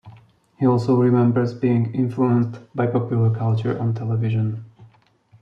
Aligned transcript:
He 0.57 0.65
also 0.65 0.95
remembers 0.95 1.53
being 1.53 1.93
influenced 1.93 2.59
by 2.75 2.87
popular 2.87 3.29
culture 3.29 3.79
on 3.79 3.93
television. 3.93 4.65